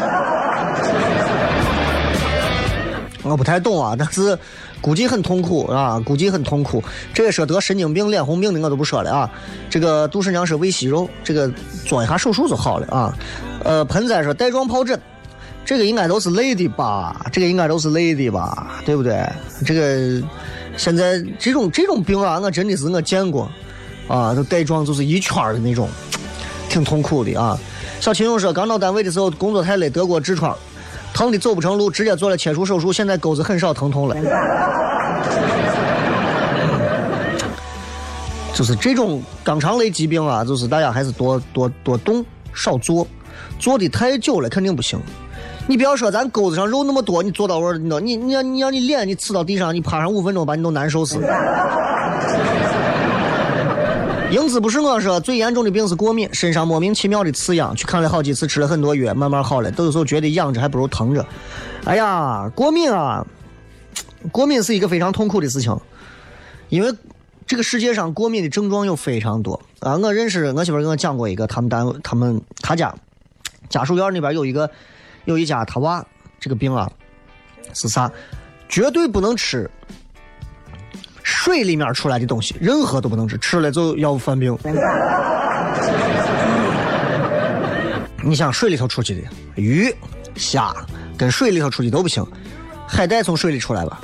[3.24, 4.36] 我不太懂啊，但是
[4.82, 6.84] 估计很痛苦啊，估计很痛苦。
[7.14, 9.30] 这个说得神经病、脸红病的我都不说了啊。
[9.70, 11.50] 这个杜十娘说胃息肉，这个
[11.86, 13.16] 做一下手术就好了啊。
[13.64, 15.00] 呃，盆栽说带状疱疹。
[15.64, 17.26] 这个应该都是累的吧？
[17.32, 18.82] 这个应该都是累的吧？
[18.84, 19.24] 对不对？
[19.64, 20.22] 这个
[20.76, 23.50] 现在这种这种病啊，我真的是我见过
[24.08, 25.88] 啊，都带状就是一圈的那种，
[26.68, 27.58] 挺痛苦的啊。
[28.00, 30.58] 小秦勇说，刚到单位的时候工作太累，得过痔疮，
[31.14, 34.16] 疼的走不成路，直接做了切除手术，现在钩子很少疼痛了。
[38.54, 43.08] 就是这种肛肠类疾病啊，就是大家还是多多多动少做，
[43.60, 45.00] 做的太久了肯定不行。
[45.68, 51.20] 你不要说咱钩子上肉那么多，你做到位儿，你你你让你让你脸你呲到地上，你趴上五分钟，把你都难受死。
[54.32, 59.70] 英子不是我说，最严重的病是过敏，身上莫名其妙的刺痒，去看了好几次，吃了很多药，慢慢好了。
[59.70, 61.26] 都有时候觉得痒着还不如疼着。
[61.84, 63.28] 哎呀，过敏啊，
[64.32, 65.78] 过敏是一个非常痛苦的事情，
[66.70, 66.94] 因为
[67.46, 69.98] 这个世界上过敏的症状有非常多啊。
[69.98, 72.96] 我认识我媳妇跟我讲过一个，他们单位他们他家
[73.68, 74.72] 家属院那边有一个。
[75.26, 76.04] 有一家他娃
[76.40, 76.92] 这个病啊，
[77.76, 78.12] 是啥？
[78.68, 79.70] 绝对不能吃
[81.32, 84.56] 水里面出来的东西，任何都不能吃，吃了就要犯病。
[88.24, 89.22] 你想水里头出去的
[89.56, 89.92] 鱼、
[90.36, 90.72] 虾，
[91.18, 92.24] 跟水里头出去都不行。
[92.86, 94.00] 海带从水里出来吧？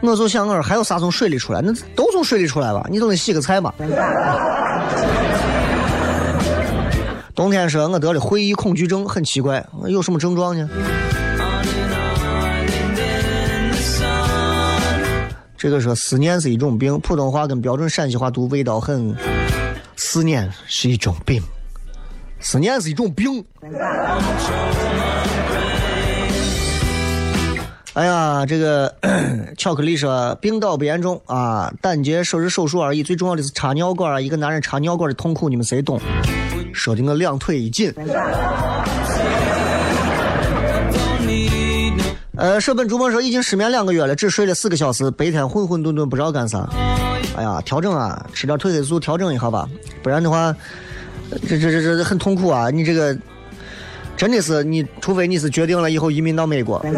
[0.00, 1.60] 我就想我说还有啥从水里出来？
[1.60, 2.86] 那都从水里出来吧？
[2.88, 3.74] 你总得洗个菜嘛。
[7.34, 10.70] 冬天说，我得了会议恐惧症，很奇怪，有什么症状呢？
[15.64, 19.16] 这个说思念是一种病，普通话跟标准陕西话读味道很。
[19.96, 21.42] 思念是一种病，
[22.38, 23.42] 思念是一种病。
[27.94, 28.94] 哎呀，这个
[29.56, 35.98] 巧克力说病倒不严重啊，胆结石是手术而已，最重要的是插尿管啊，一个男人插尿管的痛苦，你们谁懂？
[36.74, 37.90] 说的我两腿一紧。
[42.36, 46.68] 呃，舍本逐末说已经失眠两个月了，只睡了四个小时，白天混混沌沌不知道干啥。
[47.36, 49.68] 哎呀，调整啊，吃点褪黑素调整一下吧，
[50.02, 50.54] 不然的话，
[51.48, 52.70] 这这这这很痛苦啊！
[52.70, 53.16] 你这个
[54.16, 56.84] 真的是你，除非你是决定了以后移民到美国。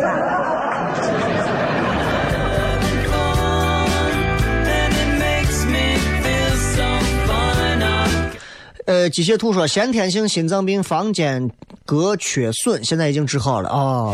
[8.87, 11.51] 呃，机械兔说先天性心脏病房间
[11.87, 14.13] 隔缺损，现在已经治好了啊。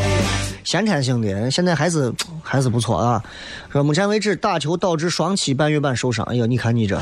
[0.63, 3.21] 先天性的，现在还是还是不错啊。
[3.73, 7.01] 说目前为止打球导致双膝半月板受伤，哎呀，你看你这，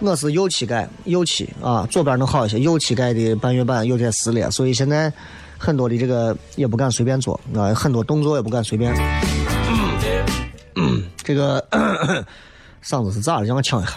[0.00, 5.12] 我是右膝盖，右膝啊，左边能好一些，右膝盖的半月板有点撕裂，所以现在
[5.56, 8.92] 很多的这个也不敢随便做啊，很多动作也不敢随便。
[11.22, 11.64] 这个
[12.82, 13.44] 嗓子是咋了？
[13.44, 13.92] 让我抢一下。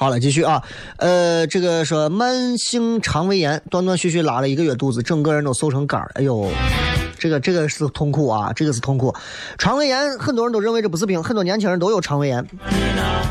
[0.00, 0.62] 好了，继续啊，
[0.96, 6.10] 呃，这个说慢性肠胃炎，断断续续拉了一个月肚子，整个人都瘦成干儿。
[6.14, 6.50] 哎呦，
[7.18, 9.14] 这个这个是痛苦啊，这个是痛苦。
[9.58, 12.38] 肠胃炎很多人都认为这不是病，很多年轻人都有肠胃炎。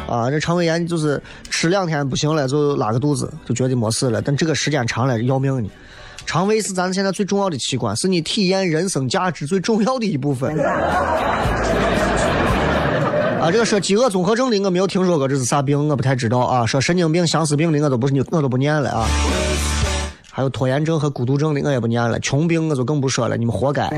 [0.08, 5.70] 啊，这肠胃炎就是吃两天不行了就拉个肚子，就觉得没事了，但这个时间长了要命呢。
[6.28, 10.56] 肠胃是咱现在最重要的器官，是你体验人生价值最重要的一部分。
[13.42, 15.88] 啊，这个说饥饿综合症的我没有听说过，这是啥病？
[15.88, 16.66] 我不太知道啊。
[16.66, 19.08] 说神经病、相思病的我都不我都不念了啊。
[20.30, 22.20] 还有拖延症和孤独症的我也不念了。
[22.20, 23.90] 穷病我就更不说了，你们活该。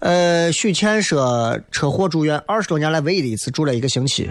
[0.00, 4.28] 呃，许倩说车祸住院，二十多年来唯一的一次住了一个星期。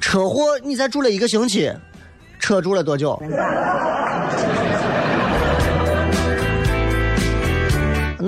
[0.00, 1.70] 车祸你才住了一个星期，
[2.40, 3.22] 车住了多久？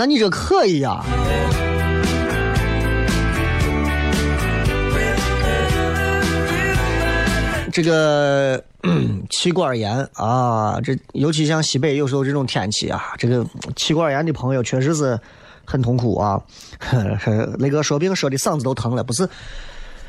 [0.01, 1.05] 那你这可以呀、
[7.71, 8.65] 这个
[9.29, 13.45] 气管炎啊，这尤其像西北有时候这种天气啊，这个
[13.77, 15.21] 气管炎的朋友确实是
[15.67, 16.41] 很痛苦啊。
[17.59, 19.29] 那个说病说的嗓子都疼了，不是？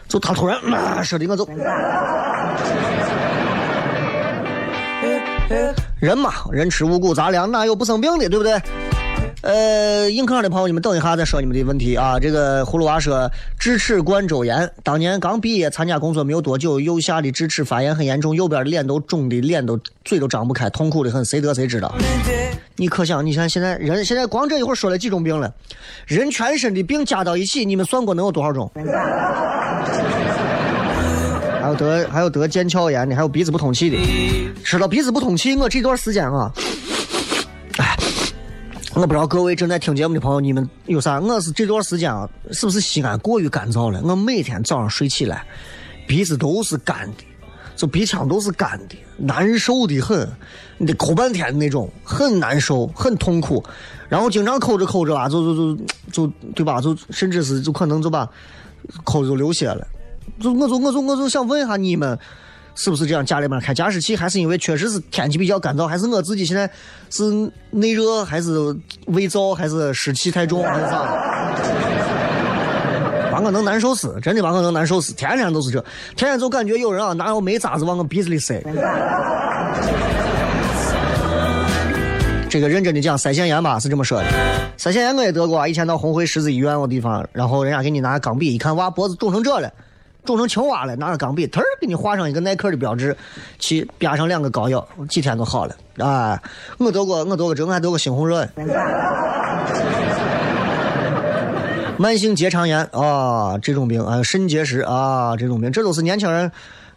[0.07, 0.57] 就他突然、
[1.03, 1.45] 说的我就。
[5.99, 8.57] 人嘛，人吃五谷杂粮，哪有不生病的，对不对？
[9.41, 12.19] 呃，硬壳的朋友，你们等一下再说你们的问题啊。
[12.19, 13.29] 这个葫芦娃说
[13.59, 21.91] 智齿冠周炎，当年刚毕业参加工作没有多久，右下的智齿发炎很严重，右边的脸都肿的，脸都嘴都张不开，痛苦的很，谁得谁知道。
[22.75, 25.51] 你可想，你看现在人现在光这一会儿说了几种病了，
[26.05, 28.71] 人全身的病加到一起，你们算过能有多少种？
[31.61, 33.97] 还有得还有得腱鞘炎的，还有鼻子不通气的。
[34.63, 36.51] 说到鼻子不通气，我这段时间啊，
[38.93, 41.17] 我不知道各位正在听节目的朋友，你们有啥？
[41.21, 44.01] 我是这段时间啊，是不是西安过于干燥了？
[44.03, 45.45] 我每天早上睡起来，
[46.05, 47.23] 鼻子都是干的，
[47.73, 50.29] 就鼻腔都是干的，难受的很，
[50.77, 53.63] 你得抠半天的那种，很难受，很痛苦。
[54.09, 56.81] 然后经常抠着抠着啊，就就就就对吧？
[56.81, 58.29] 就甚至是就可能就把
[59.05, 59.87] 抠就流血了。
[60.41, 62.19] 就我就我就我就想问一下你们，
[62.75, 63.25] 是不是这样？
[63.25, 66.69] 家里面开加湿器，还是因为确实是天气比较干燥，还是我自己现在
[67.09, 67.23] 是
[67.69, 68.75] 内热，还是
[69.07, 71.03] 胃燥，还是湿气太重，还是啥？
[73.31, 75.79] 把我能难受死，真的把我能难受死，天天都是这，
[76.15, 78.61] 天天就感觉有人啊拿个煤渣子往我鼻子里塞。
[82.49, 84.25] 这个认真的讲，腮腺炎吧是这么说的。
[84.77, 89.71] 腮腺炎我也得过啊，以前到红会十字医院我地方，然后人家给你拿钢笔，一看哇脖子肿成这了，
[90.23, 93.15] 肿成青蛙了，拿个钢笔，忒儿给你画上一个耐克的标志，
[93.59, 95.75] 去边上两个膏药，几天就好了。
[95.97, 96.39] 哎，
[96.77, 98.47] 我得过，我得过这，我还得过猩红热。
[101.97, 106.51] 慢性结肠炎啊，这种病啊，肾结石啊，这种病，这都是年轻人。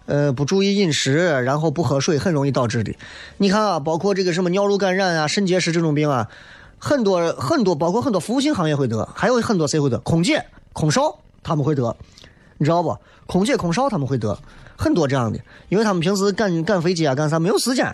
[0.06, 2.94] 呃，不注意饮食，然后不喝水，很容易导致的。
[3.38, 6.28] 你看啊，包括这个什么尿路感染啊、肾结石这种病啊，
[6.78, 9.98] 很多很多，包括很多服务性行业会得，还有很多谁会得？
[10.00, 10.44] 空姐、
[10.74, 11.96] 空少他们会得，
[12.58, 12.96] 你知道不？
[13.26, 14.38] 空姐、空少他们会得，
[14.76, 15.38] 很多这样的，
[15.68, 17.86] 因为他们平时赶赶飞机啊，干啥没有时间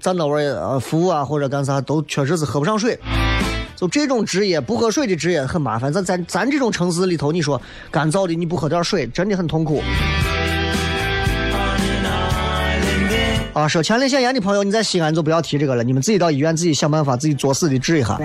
[0.00, 2.98] 站到位呃服务啊或者干啥，都确实是喝不上水。
[3.76, 5.92] 就这种职业，不喝水的职业很麻烦。
[5.92, 7.60] 咱咱咱这种城市里头，你说
[7.90, 9.82] 干燥的，你不喝点水，真的很痛苦。
[13.52, 18.18] 啊，说前列腺炎的朋友，你在西安就不要提这个了，你们自己到医院自己想办法，自己作死的治一下。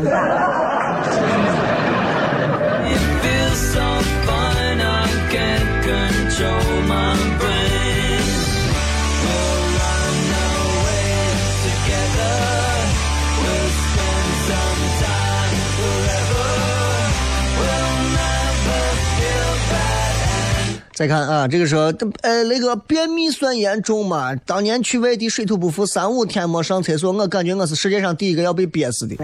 [20.97, 21.93] 再看啊，这个说，
[22.23, 24.35] 呃，那个便秘算严重吗？
[24.47, 29.15] 当年去外地水土不服，三五天没上厕所，我感觉我是世界上第一个要被憋死的。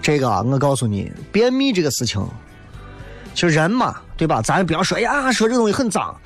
[0.00, 2.26] 这个啊，我告诉你，便秘这个事情，
[3.34, 4.40] 其实人嘛，对吧？
[4.40, 6.18] 咱不要说，哎呀，说这东西很脏，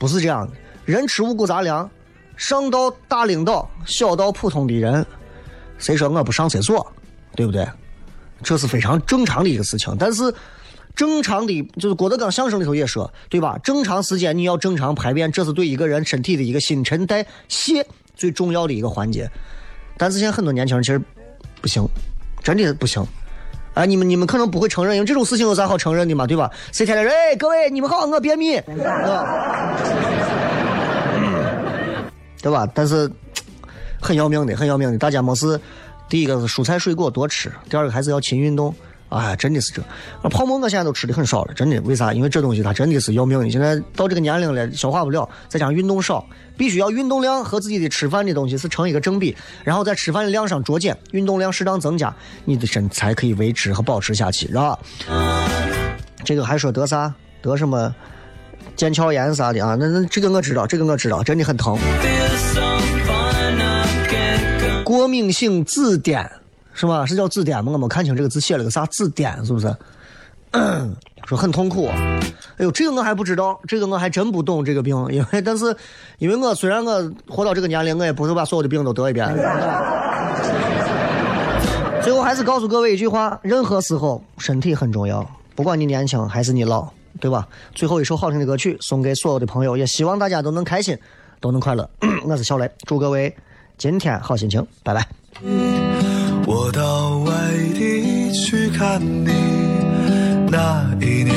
[0.00, 0.52] 不是这样的。
[0.84, 1.88] 人吃五谷杂粮，
[2.36, 5.06] 上到大领导，小到普通的人，
[5.78, 6.84] 谁说我不上厕所，
[7.36, 7.64] 对不对？
[8.42, 9.96] 这是非常正常的一个事情。
[9.98, 10.34] 但是，
[10.94, 13.58] 正常的就是郭德纲相声里头也说，对吧？
[13.64, 19.30] 正常时间你要正常排便，这是对一个人身体的一个新陈代谢最重要的一个环节。
[19.96, 21.00] 但是现在很多年轻人其实
[21.60, 21.86] 不行，
[22.42, 23.02] 真的不行。
[23.74, 26.50] 哎，你们你们可能不会承认，因为这种事情有啥好承认的嘛，对吧？
[26.72, 29.66] 谁天天说，哎，各位你们好，我便秘，对吧？
[32.42, 32.68] 对吧？
[32.74, 33.10] 但是
[33.98, 34.98] 很要命的，很要命的。
[34.98, 35.58] 大家没事，
[36.12, 38.74] 第一个是蔬菜水果多吃，第二个还是要勤运动。
[39.08, 39.82] 哎，真的是这。
[40.22, 41.80] 那泡馍我现在都吃的很少了，真的。
[41.80, 42.12] 为啥？
[42.12, 43.48] 因为这东西它真的是要命的。
[43.48, 49.34] 现在到这个年龄了，消化不了，再加上运动少，必须要运动量和自己的吃饭的东西是成一个正比，
[49.64, 54.78] 然后在吃饭的量上酌减，运动量适当增加，你的身材可以维持和保持下去，是吧？
[56.22, 57.14] 这个还说得啥？
[57.40, 57.94] 得什么
[58.76, 59.74] 腱鞘炎啥的啊？
[59.80, 61.78] 那那这个我知道，这个我知道，真的很疼。
[65.12, 65.20] Can't control.
[65.20, 66.26] 过敏性紫癜
[66.72, 67.04] 是吧？
[67.04, 67.72] 是叫紫癜吗？
[67.72, 69.74] 我没看清这个字写了个啥紫癜，是不是？
[71.26, 71.86] 说很痛苦。
[71.86, 75.76] 哎呦，这个我还不知道，这个我还真不懂这个病，因为但是
[76.18, 79.28] 因为我虽然我活到这个年龄，我也不会把所有的病都得一遍。
[82.02, 86.88] 最后还是告诉各位一句话：任何时候身体很重要，不管你年轻还是你老，
[87.20, 87.46] 对吧？
[87.74, 90.98] 最后一首好听的歌曲送给所有的朋友，也希望大家都能开心，
[91.40, 91.88] 都能快乐。
[92.24, 93.32] 我是小雷，祝各位
[93.82, 95.04] 今天好心情，拜拜。
[96.46, 97.32] 我到外
[97.74, 99.32] 地去看你，
[100.48, 101.34] 那一年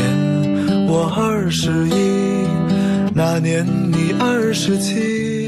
[0.88, 2.46] 我二十一，
[3.16, 5.45] 那年你二十七。